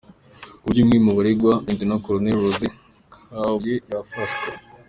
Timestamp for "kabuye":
3.31-3.75